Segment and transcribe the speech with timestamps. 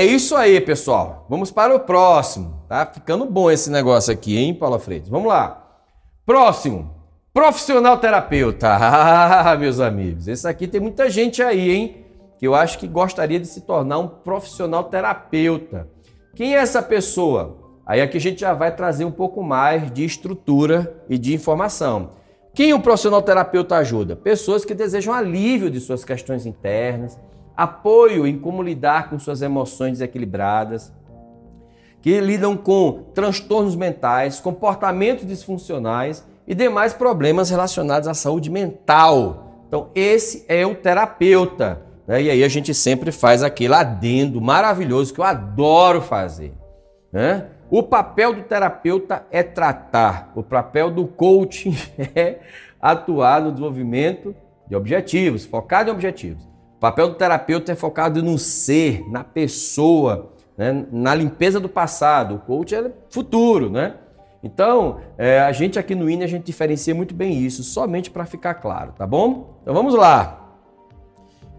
[0.00, 1.26] É isso aí, pessoal.
[1.28, 2.64] Vamos para o próximo.
[2.66, 5.10] Tá ficando bom esse negócio aqui, hein, Paula Freitas?
[5.10, 5.62] Vamos lá.
[6.24, 6.94] Próximo.
[7.34, 8.68] Profissional terapeuta.
[8.80, 12.06] Ah, meus amigos, esse aqui tem muita gente aí, hein?
[12.40, 15.86] Que eu acho que gostaria de se tornar um profissional terapeuta.
[16.34, 17.58] Quem é essa pessoa?
[17.84, 22.12] Aí aqui a gente já vai trazer um pouco mais de estrutura e de informação.
[22.54, 24.16] Quem o profissional terapeuta ajuda?
[24.16, 27.20] Pessoas que desejam alívio de suas questões internas,
[27.54, 30.90] apoio em como lidar com suas emoções desequilibradas,
[32.00, 39.64] que lidam com transtornos mentais, comportamentos disfuncionais e demais problemas relacionados à saúde mental.
[39.68, 41.89] Então, esse é o terapeuta.
[42.10, 42.24] Né?
[42.24, 46.52] E aí a gente sempre faz aquele adendo maravilhoso que eu adoro fazer.
[47.12, 47.46] Né?
[47.70, 51.76] O papel do terapeuta é tratar, o papel do coaching
[52.16, 52.40] é
[52.82, 54.34] atuar no desenvolvimento
[54.66, 56.42] de objetivos, focado em objetivos.
[56.76, 60.84] O papel do terapeuta é focado no ser, na pessoa, né?
[60.90, 62.34] na limpeza do passado.
[62.34, 63.94] O coach é futuro, né?
[64.42, 68.24] Então, é, a gente aqui no INE, a gente diferencia muito bem isso, somente para
[68.24, 69.58] ficar claro, tá bom?
[69.62, 70.39] Então vamos lá.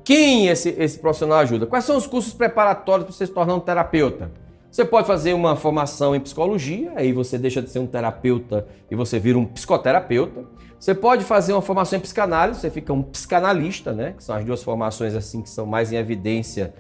[0.04, 1.66] Quem esse, esse profissional ajuda?
[1.66, 4.32] Quais são os cursos preparatórios para você se tornar um terapeuta?
[4.72, 8.96] Você pode fazer uma formação em psicologia, aí você deixa de ser um terapeuta e
[8.96, 10.46] você vira um psicoterapeuta.
[10.80, 14.14] Você pode fazer uma formação em psicanálise, você fica um psicanalista, né?
[14.18, 16.74] Que são as duas formações assim que são mais em evidência,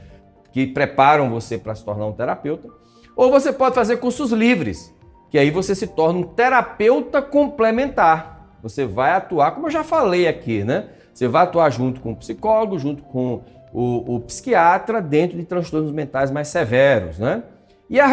[0.53, 2.69] que preparam você para se tornar um terapeuta.
[3.13, 4.95] Ou você pode fazer cursos livres,
[5.29, 8.55] que aí você se torna um terapeuta complementar.
[8.63, 10.87] Você vai atuar, como eu já falei aqui, né?
[11.13, 13.41] Você vai atuar junto com o psicólogo, junto com
[13.73, 17.43] o, o psiquiatra, dentro de transtornos mentais mais severos, né?
[17.89, 18.07] E a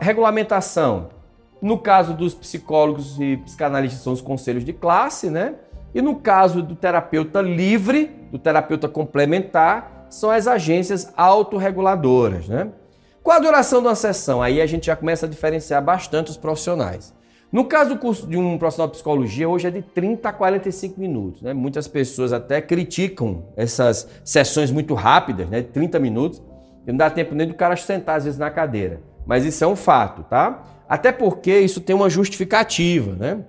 [0.00, 1.08] regulamentação?
[1.60, 5.54] No caso dos psicólogos e psicanalistas, são os conselhos de classe, né?
[5.94, 12.68] E no caso do terapeuta livre, do terapeuta complementar, são as agências autorreguladoras, né?
[13.22, 14.40] Qual a duração de uma sessão?
[14.40, 17.12] Aí a gente já começa a diferenciar bastante os profissionais.
[17.52, 21.00] No caso do curso de um profissional de psicologia, hoje é de 30 a 45
[21.00, 21.42] minutos.
[21.42, 21.54] Né?
[21.54, 25.62] Muitas pessoas até criticam essas sessões muito rápidas, né?
[25.62, 26.42] 30 minutos,
[26.86, 29.00] e não dá tempo nem do cara sentar às vezes na cadeira.
[29.24, 30.62] Mas isso é um fato, tá?
[30.88, 33.44] Até porque isso tem uma justificativa, né?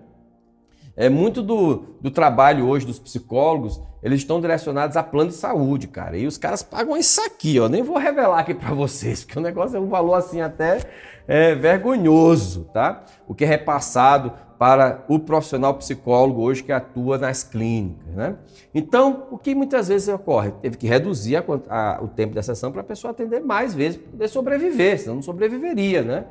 [1.00, 5.88] É muito do, do trabalho hoje dos psicólogos, eles estão direcionados a plano de saúde,
[5.88, 6.18] cara.
[6.18, 7.70] E os caras pagam isso aqui, ó.
[7.70, 10.80] Nem vou revelar aqui para vocês, porque o negócio é um valor assim até
[11.28, 13.06] é, vergonhoso, tá?
[13.28, 18.36] O que é repassado para o profissional psicólogo hoje que atua nas clínicas, né?
[18.74, 20.50] Então, o que muitas vezes ocorre?
[20.64, 23.98] Teve que reduzir a, a, o tempo da sessão para a pessoa atender mais vezes
[24.00, 26.26] para poder sobreviver, senão não sobreviveria, né?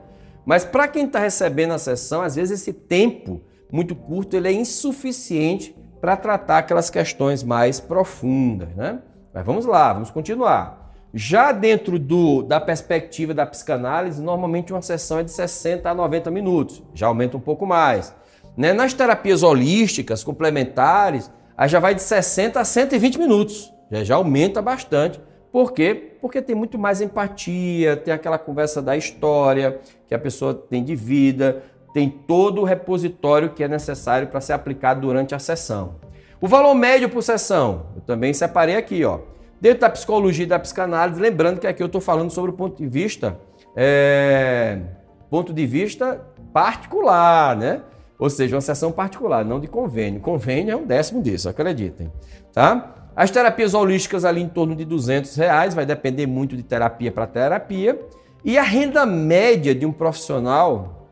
[0.45, 3.41] Mas para quem está recebendo a sessão, às vezes esse tempo
[3.71, 9.01] muito curto ele é insuficiente para tratar aquelas questões mais profundas, né?
[9.33, 10.93] Mas vamos lá, vamos continuar.
[11.13, 16.31] Já dentro do, da perspectiva da psicanálise, normalmente uma sessão é de 60 a 90
[16.31, 18.15] minutos, já aumenta um pouco mais.
[18.57, 18.73] Né?
[18.73, 24.61] Nas terapias holísticas, complementares, aí já vai de 60 a 120 minutos, já, já aumenta
[24.61, 25.21] bastante
[25.57, 26.13] por quê?
[26.21, 30.95] Porque tem muito mais empatia, tem aquela conversa da história que a pessoa tem de
[30.95, 35.97] vida, tem todo o repositório que é necessário para ser aplicado durante a sessão.
[36.41, 39.21] O valor médio por sessão, eu também separei aqui, ó.
[39.61, 42.77] Dentro da psicologia e da psicanálise, lembrando que aqui eu estou falando sobre o ponto
[42.77, 43.39] de vista,
[43.75, 44.81] é,
[45.31, 46.21] ponto de vista
[46.53, 47.81] particular, né?
[48.19, 50.21] Ou seja, uma sessão particular, não de convênio.
[50.21, 52.13] Convênio é um décimo disso, acreditem,
[52.53, 52.95] tá?
[53.17, 57.27] As terapias holísticas ali em torno de 200 reais, vai depender muito de terapia para
[57.27, 57.99] terapia.
[58.45, 61.06] E a renda média de um profissional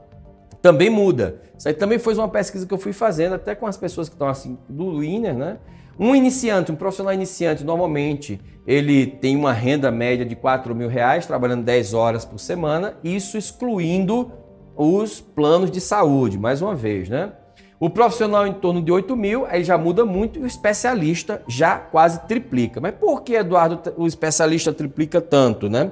[0.65, 1.43] também muda.
[1.59, 4.15] Isso aí também foi uma pesquisa que eu fui fazendo, até com as pessoas que
[4.15, 5.59] estão assim do Winner, né?
[6.01, 11.27] Um iniciante, um profissional iniciante, normalmente ele tem uma renda média de 4 mil reais,
[11.27, 14.33] trabalhando 10 horas por semana, isso excluindo
[14.75, 17.33] os planos de saúde, mais uma vez, né?
[17.79, 21.77] O profissional em torno de 8 mil, aí já muda muito e o especialista já
[21.77, 22.81] quase triplica.
[22.81, 25.91] Mas por que, Eduardo, o especialista triplica tanto, né?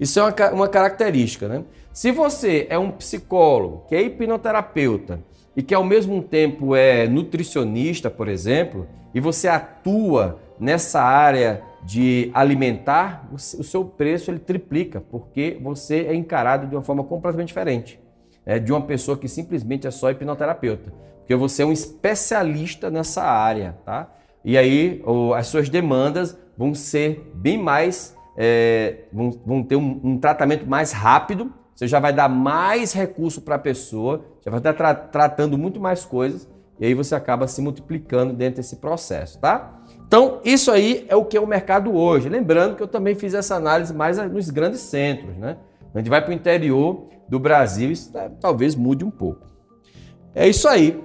[0.00, 1.62] Isso é uma, uma característica, né?
[1.94, 5.20] Se você é um psicólogo, que é hipnoterapeuta
[5.56, 12.30] e que ao mesmo tempo é nutricionista, por exemplo, e você atua nessa área de
[12.34, 17.98] alimentar, o seu preço ele triplica, porque você é encarado de uma forma completamente diferente.
[18.44, 20.92] É, de uma pessoa que simplesmente é só hipnoterapeuta
[21.24, 24.12] porque você é um especialista nessa área, tá?
[24.44, 25.02] E aí
[25.34, 30.92] as suas demandas vão ser bem mais, é, vão, vão, ter um, um, tratamento mais
[30.92, 35.58] rápido, você já vai dar mais recurso para a pessoa, já vai estar tra tratando
[35.58, 36.48] muito mais coisas,
[36.78, 39.80] e aí você acaba se multiplicando dentro desse processo, tá?
[40.06, 42.28] Então, isso aí é o que é o mercado hoje.
[42.28, 45.56] Lembrando que eu também fiz essa análise mais nos grandes centros, né?
[45.94, 49.46] A gente vai para o interior do Brasil, isso tá, talvez mude um pouco.
[50.34, 51.02] É isso aí.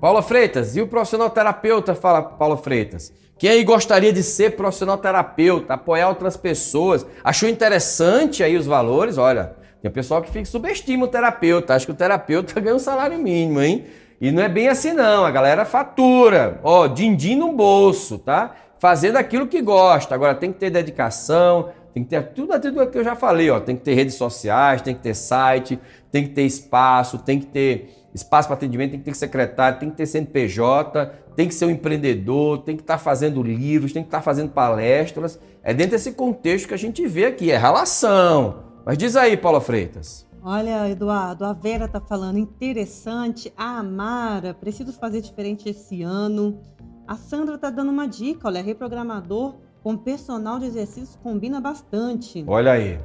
[0.00, 1.94] Paula Freitas, e o profissional terapeuta?
[1.94, 3.12] Fala, Paula Freitas.
[3.38, 7.06] Quem aí gostaria de ser profissional terapeuta, apoiar outras pessoas?
[7.22, 9.18] Achou interessante aí os valores?
[9.18, 9.54] Olha,
[9.86, 13.60] tem pessoal que fica, subestima o terapeuta, acha que o terapeuta ganha um salário mínimo,
[13.60, 13.84] hein?
[14.20, 18.54] E não é bem assim não, a galera fatura, ó, din-din no bolso, tá?
[18.78, 20.14] Fazendo aquilo que gosta.
[20.14, 23.60] Agora tem que ter dedicação, tem que ter tudo aquilo que eu já falei, ó.
[23.60, 25.78] Tem que ter redes sociais, tem que ter site,
[26.10, 29.90] tem que ter espaço, tem que ter espaço para atendimento, tem que ter secretário, tem
[29.90, 34.02] que ter CNPJ, tem que ser um empreendedor, tem que estar tá fazendo livros, tem
[34.02, 35.38] que estar tá fazendo palestras.
[35.62, 38.65] É dentro desse contexto que a gente vê aqui, é relação.
[38.86, 40.24] Mas diz aí, Paula Freitas.
[40.40, 43.52] Olha, Eduardo, a Vera tá falando interessante.
[43.56, 46.60] A Amara, preciso fazer diferente esse ano.
[47.04, 52.44] A Sandra tá dando uma dica, olha, reprogramador com personal de exercícios combina bastante.
[52.46, 52.96] Olha aí.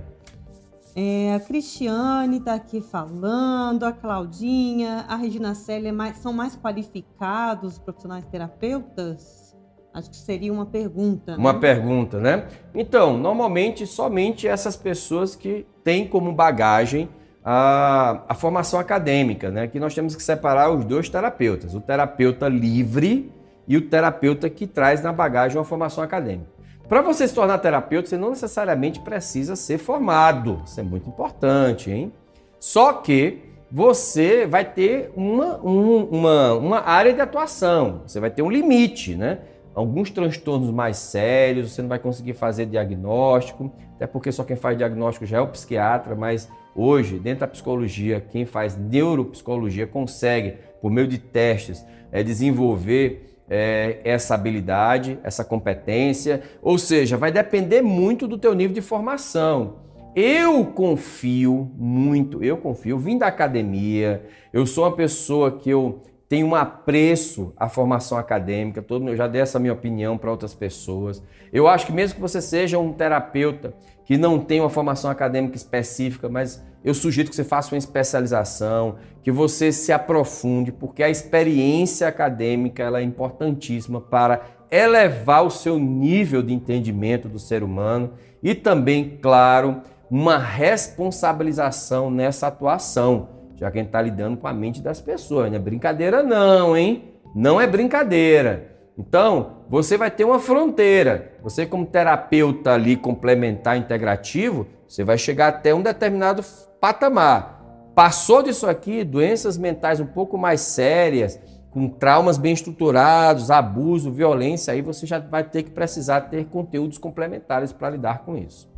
[0.96, 6.56] É, a Cristiane está aqui falando, a Claudinha, a Regina Célia é mais, são mais
[6.56, 9.52] qualificados profissionais terapeutas?
[9.94, 11.34] Acho que seria uma pergunta.
[11.34, 11.38] Né?
[11.38, 12.48] Uma pergunta, né?
[12.74, 17.10] Então, normalmente somente essas pessoas que têm como bagagem
[17.44, 19.68] a, a formação acadêmica, né?
[19.68, 23.32] Que nós temos que separar os dois terapeutas, o terapeuta livre
[23.68, 26.50] e o terapeuta que traz na bagagem uma formação acadêmica.
[26.88, 30.62] Para você se tornar terapeuta, você não necessariamente precisa ser formado.
[30.66, 32.12] Isso é muito importante, hein?
[32.60, 33.40] Só que
[33.72, 39.16] você vai ter uma, um, uma, uma área de atuação, você vai ter um limite,
[39.16, 39.40] né?
[39.74, 44.78] Alguns transtornos mais sérios, você não vai conseguir fazer diagnóstico, até porque só quem faz
[44.78, 50.90] diagnóstico já é o psiquiatra, mas Hoje, dentro da psicologia, quem faz neuropsicologia consegue, por
[50.90, 56.42] meio de testes, é, desenvolver é, essa habilidade, essa competência.
[56.62, 59.82] Ou seja, vai depender muito do teu nível de formação.
[60.16, 66.02] Eu confio muito, eu confio, eu vim da academia, eu sou uma pessoa que eu
[66.32, 70.54] tenho um apreço à formação acadêmica, todo, eu já dei essa minha opinião para outras
[70.54, 71.22] pessoas.
[71.52, 73.74] Eu acho que mesmo que você seja um terapeuta
[74.06, 78.96] que não tem uma formação acadêmica específica, mas eu sugiro que você faça uma especialização,
[79.22, 84.40] que você se aprofunde, porque a experiência acadêmica ela é importantíssima para
[84.72, 92.48] elevar o seu nível de entendimento do ser humano e também, claro, uma responsabilização nessa
[92.48, 95.52] atuação já que a gente está lidando com a mente das pessoas.
[95.52, 97.14] Não é brincadeira, não, hein?
[97.36, 98.72] Não é brincadeira.
[98.98, 101.34] Então, você vai ter uma fronteira.
[101.44, 106.44] Você, como terapeuta ali complementar integrativo, você vai chegar até um determinado
[106.80, 107.62] patamar.
[107.94, 114.74] Passou disso aqui, doenças mentais um pouco mais sérias, com traumas bem estruturados, abuso, violência,
[114.74, 118.71] aí você já vai ter que precisar ter conteúdos complementares para lidar com isso.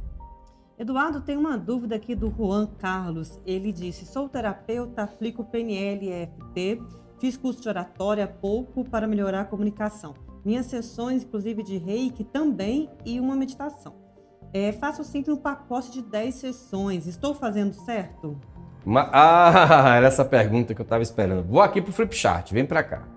[0.77, 3.39] Eduardo, tem uma dúvida aqui do Juan Carlos.
[3.45, 6.81] Ele disse: sou terapeuta, aplico PNL e EFT,
[7.19, 10.15] fiz curso de oratória há pouco para melhorar a comunicação.
[10.43, 13.95] Minhas sessões, inclusive de reiki, também e uma meditação.
[14.51, 17.07] É, faço sempre um pacote de 10 sessões.
[17.07, 18.38] Estou fazendo certo?
[18.86, 19.09] Uma...
[19.13, 21.48] Ah, era essa pergunta que eu estava esperando.
[21.48, 23.07] Vou aqui para o Flipchart, vem para cá.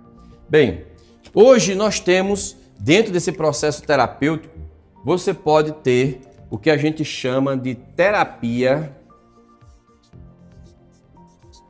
[0.48, 0.84] Bem,
[1.34, 4.56] hoje nós temos, dentro desse processo terapêutico,
[5.04, 8.94] você pode ter o que a gente chama de terapia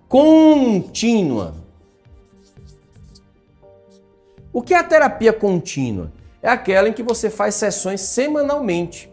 [0.09, 1.54] contínua.
[4.52, 6.12] O que é a terapia contínua?
[6.42, 9.11] É aquela em que você faz sessões semanalmente.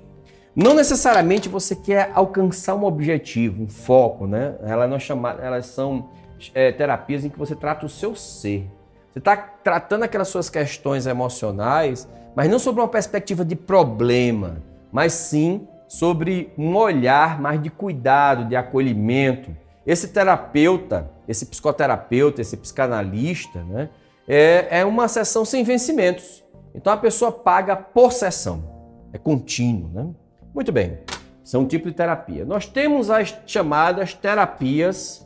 [0.55, 4.55] Não necessariamente você quer alcançar um objetivo, um foco, né?
[4.62, 6.10] Elas, não chama, elas são
[6.53, 8.70] é, terapias em que você trata o seu ser.
[9.12, 14.62] Você está tratando aquelas suas questões emocionais, mas não sobre uma perspectiva de problema
[14.93, 19.55] mas sim sobre um olhar mais de cuidado, de acolhimento.
[19.85, 23.89] Esse terapeuta, esse psicoterapeuta, esse psicanalista, né,
[24.27, 26.43] é, é uma sessão sem vencimentos.
[26.75, 28.63] Então a pessoa paga por sessão,
[29.12, 29.89] é contínuo.
[29.91, 30.09] Né?
[30.53, 31.00] Muito bem,
[31.43, 32.45] são um tipo de terapia.
[32.45, 35.25] Nós temos as chamadas terapias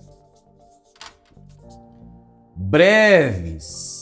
[2.56, 3.97] breves.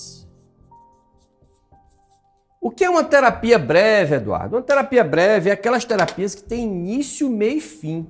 [2.66, 4.56] O que é uma terapia breve, Eduardo?
[4.56, 8.08] Uma terapia breve é aquelas terapias que têm início, meio e fim.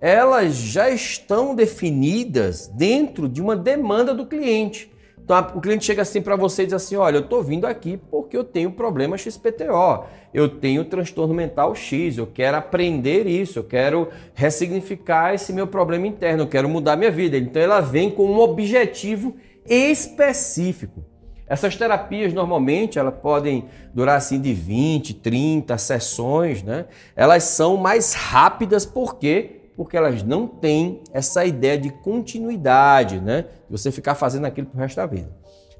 [0.00, 4.90] Elas já estão definidas dentro de uma demanda do cliente.
[5.16, 7.96] Então o cliente chega assim para você e diz assim: olha, eu estou vindo aqui
[8.10, 13.64] porque eu tenho problema XPTO, eu tenho transtorno mental X, eu quero aprender isso, eu
[13.64, 17.38] quero ressignificar esse meu problema interno, eu quero mudar minha vida.
[17.38, 21.04] Então ela vem com um objetivo específico.
[21.48, 26.86] Essas terapias normalmente elas podem durar assim de 20, 30 sessões, né?
[27.14, 33.42] Elas são mais rápidas porque porque elas não têm essa ideia de continuidade, né?
[33.42, 35.30] De você ficar fazendo aquilo pro resto da vida.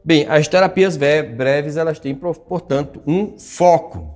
[0.04, 4.14] Bem, as terapias breves, elas têm, portanto, um foco.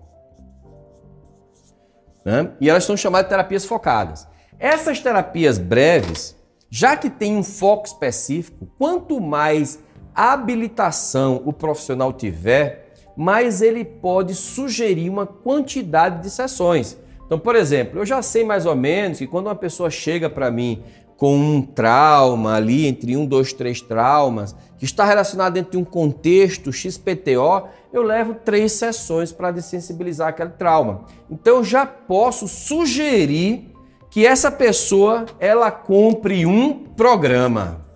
[2.24, 2.52] Né?
[2.60, 4.28] E elas são chamadas de terapias focadas.
[4.58, 6.36] Essas terapias breves,
[6.68, 9.80] já que tem um foco específico, quanto mais
[10.20, 16.98] habilitação o profissional tiver, mais ele pode sugerir uma quantidade de sessões.
[17.26, 20.50] Então, por exemplo, eu já sei mais ou menos que quando uma pessoa chega para
[20.50, 20.82] mim
[21.16, 25.84] com um trauma ali, entre um, dois, três traumas, que está relacionado dentro de um
[25.84, 31.04] contexto XPTO, eu levo três sessões para desensibilizar aquele trauma.
[31.30, 33.70] Então, eu já posso sugerir
[34.10, 37.89] que essa pessoa ela compre um programa.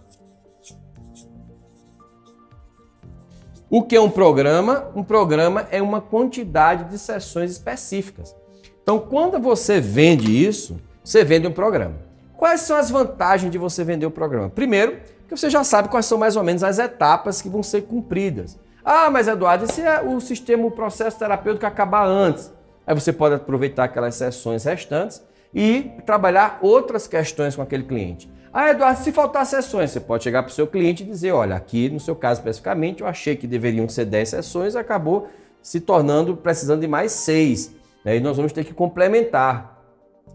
[3.77, 4.87] O que é um programa?
[4.95, 8.33] Um programa é uma quantidade de sessões específicas.
[8.81, 11.97] Então, quando você vende isso, você vende um programa.
[12.37, 14.49] Quais são as vantagens de você vender o programa?
[14.49, 17.83] Primeiro, que você já sabe quais são mais ou menos as etapas que vão ser
[17.83, 18.57] cumpridas.
[18.85, 22.53] Ah, mas Eduardo, se é o sistema, o processo terapêutico acabar antes?
[22.87, 25.21] Aí você pode aproveitar aquelas sessões restantes
[25.53, 28.31] e trabalhar outras questões com aquele cliente.
[28.57, 31.57] Ah, Eduardo, se faltar sessões, você pode chegar para o seu cliente e dizer: olha,
[31.57, 35.29] aqui no seu caso especificamente, eu achei que deveriam ser 10 sessões, acabou
[35.61, 37.75] se tornando precisando de mais seis.
[38.05, 38.19] Né?
[38.19, 39.83] E nós vamos ter que complementar.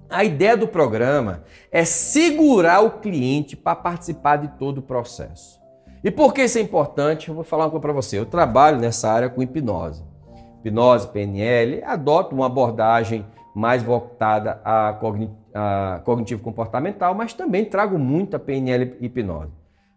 [0.10, 5.58] A ideia do programa é segurar o cliente para participar de todo o processo.
[6.04, 7.30] E por que isso é importante?
[7.30, 8.20] Eu vou falar uma coisa para você.
[8.20, 10.04] Eu trabalho nessa área com hipnose.
[10.60, 14.62] Hipnose, PNL, adoto uma abordagem mais voltada
[15.00, 19.52] cogni a cognitivo comportamental, mas também trago muita PNL e hipnose.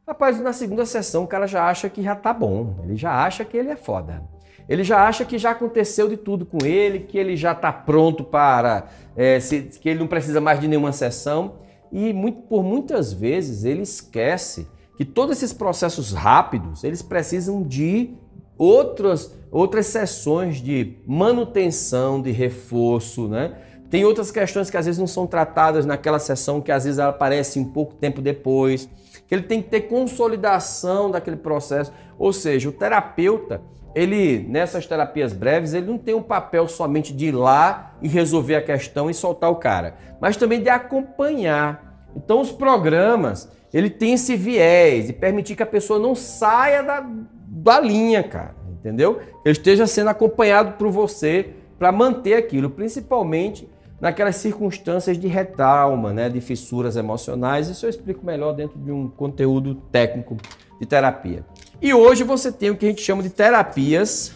[0.07, 3.45] Rapaz, na segunda sessão o cara já acha que já tá bom, ele já acha
[3.45, 4.23] que ele é foda.
[4.69, 8.25] Ele já acha que já aconteceu de tudo com ele, que ele já está pronto
[8.25, 11.55] para, é, se, que ele não precisa mais de nenhuma sessão.
[11.91, 18.15] E muito, por muitas vezes ele esquece que todos esses processos rápidos, eles precisam de
[18.57, 23.57] outras, outras sessões de manutenção, de reforço, né?
[23.93, 27.59] Tem outras questões que às vezes não são tratadas naquela sessão, que às vezes aparece
[27.59, 28.89] um pouco tempo depois,
[29.29, 31.93] que ele tem que ter consolidação daquele processo.
[32.19, 33.61] Ou seja, o terapeuta,
[33.95, 38.55] ele nessas terapias breves, ele não tem um papel somente de ir lá e resolver
[38.55, 42.09] a questão e soltar o cara, mas também de acompanhar.
[42.17, 47.07] Então os programas, ele tem esse viés de permitir que a pessoa não saia da,
[47.47, 49.21] da linha, cara, entendeu?
[49.45, 53.69] Ele esteja sendo acompanhado por você para manter aquilo, principalmente
[54.03, 57.69] naquelas circunstâncias de retrauma, né, de fissuras emocionais.
[57.69, 60.37] Isso eu explico melhor dentro de um conteúdo técnico
[60.81, 61.47] de terapia.
[61.81, 64.35] E hoje você tem o que a gente chama de terapias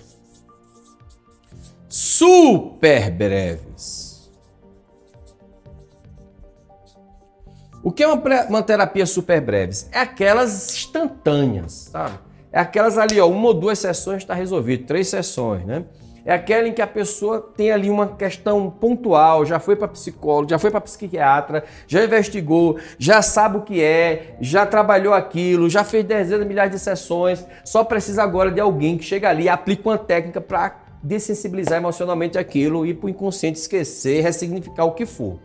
[1.89, 4.31] super breves.
[7.83, 9.89] O que é uma, uma terapia super breves?
[9.91, 12.17] É aquelas instantâneas, sabe?
[12.53, 15.85] É aquelas ali, ó, uma ou duas sessões está resolvido, três sessões, né?
[16.27, 20.51] É aquela em que a pessoa tem ali uma questão pontual, já foi para psicólogo,
[20.51, 25.85] já foi para psiquiatra, já investigou, já sabe o que é, já trabalhou aquilo, já
[25.85, 29.49] fez dezenas de milhares de sessões, só precisa agora de alguém que chega ali e
[29.49, 35.07] aplica uma técnica para dessensibilizar emocionalmente aquilo e para o inconsciente esquecer, ressignificar o que
[35.07, 35.39] for.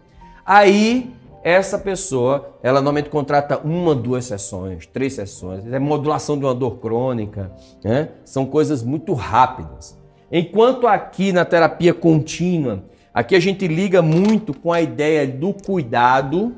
[0.43, 6.55] Aí essa pessoa, ela normalmente contrata uma, duas sessões, três sessões, é modulação de uma
[6.55, 7.51] dor crônica,
[7.83, 8.09] né?
[8.25, 10.00] são coisas muito rápidas.
[10.31, 16.55] Enquanto aqui na terapia contínua, aqui a gente liga muito com a ideia do cuidado,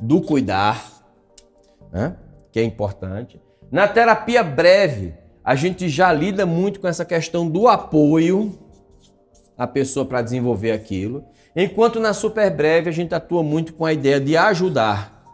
[0.00, 0.84] do cuidar,
[1.92, 2.16] né?
[2.50, 3.40] que é importante.
[3.70, 5.14] Na terapia breve,
[5.44, 8.58] a gente já lida muito com essa questão do apoio
[9.56, 11.24] à pessoa para desenvolver aquilo.
[11.54, 15.24] Enquanto na super breve a gente atua muito com a ideia de ajudar.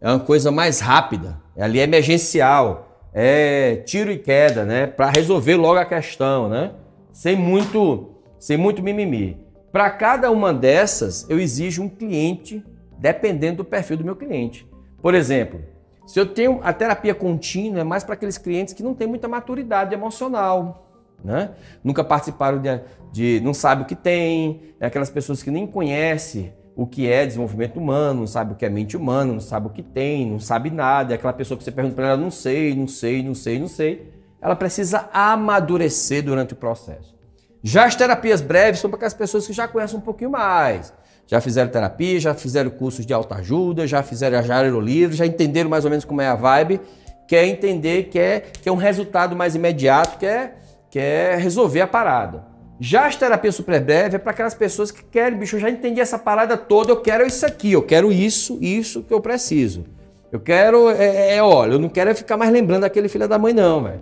[0.00, 4.86] É uma coisa mais rápida, ali é emergencial é tiro e queda, né?
[4.86, 6.72] Para resolver logo a questão, né?
[7.12, 9.36] Sem muito, sem muito mimimi.
[9.72, 12.64] Para cada uma dessas, eu exijo um cliente,
[12.98, 14.68] dependendo do perfil do meu cliente.
[15.00, 15.60] Por exemplo,
[16.06, 19.28] se eu tenho a terapia contínua, é mais para aqueles clientes que não têm muita
[19.28, 20.88] maturidade emocional,
[21.22, 21.50] né?
[21.84, 22.80] Nunca participaram de,
[23.12, 27.26] de não sabe o que tem, é aquelas pessoas que nem conhecem o que é
[27.26, 30.40] desenvolvimento humano, não sabe o que é mente humana, não sabe o que tem, não
[30.40, 31.12] sabe nada.
[31.12, 33.68] É aquela pessoa que você pergunta para ela, não sei, não sei, não sei, não
[33.68, 34.10] sei.
[34.40, 37.14] Ela precisa amadurecer durante o processo.
[37.62, 40.90] Já as terapias breves são para aquelas pessoas que já conhecem um pouquinho mais.
[41.26, 45.68] Já fizeram terapia, já fizeram cursos de autoajuda, já fizeram já leram livro, já entenderam
[45.68, 46.80] mais ou menos como é a vibe,
[47.28, 52.49] quer entender que é, que é um resultado mais imediato, quer, quer resolver a parada.
[52.82, 56.00] Já as terapias super breve é para aquelas pessoas que querem, bicho, eu já entendi
[56.00, 59.84] essa parada toda, eu quero isso aqui, eu quero isso, isso que eu preciso.
[60.32, 63.38] Eu quero, é, é, é olha, eu não quero ficar mais lembrando daquele filho da
[63.38, 64.00] mãe, não, velho.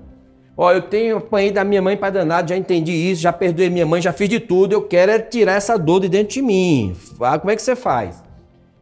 [0.57, 3.85] Ó, eu tenho, apanhei da minha mãe para danado, já entendi isso, já perdoei minha
[3.85, 6.97] mãe, já fiz de tudo, eu quero é tirar essa dor de dentro de mim.
[7.21, 8.23] Ah, como é que você faz?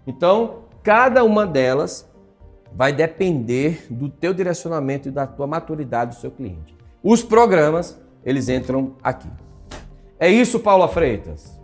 [0.07, 2.07] Então, cada uma delas
[2.71, 6.77] vai depender do teu direcionamento e da tua maturidade do seu cliente.
[7.03, 9.29] Os programas, eles entram aqui.
[10.19, 11.61] É isso, Paula Freitas?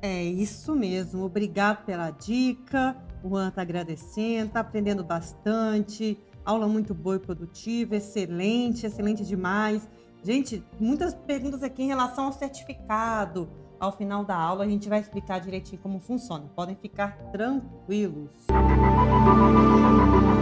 [0.00, 1.24] É isso mesmo.
[1.24, 2.96] Obrigado pela dica.
[3.22, 6.18] O Juan está agradecendo, está aprendendo bastante.
[6.44, 9.86] Aula muito boa e produtiva, excelente, excelente demais.
[10.22, 13.48] Gente, muitas perguntas aqui em relação ao certificado.
[13.78, 16.50] Ao final da aula a gente vai explicar direitinho como funciona.
[16.54, 18.30] Podem ficar tranquilos.
[18.50, 20.37] Música